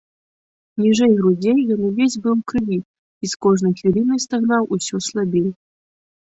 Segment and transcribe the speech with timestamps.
[0.83, 5.49] Ніжэй грудзей ён увесь быў у крыві і з кожнай хвілінай стагнаў усё слабей.